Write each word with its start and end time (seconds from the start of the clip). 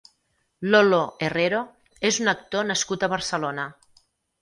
Lolo 0.75 1.01
Herrero 1.27 1.61
és 2.11 2.19
un 2.25 2.35
actor 2.37 2.69
nascut 2.73 3.09
a 3.11 3.15
Barcelona. 3.17 3.73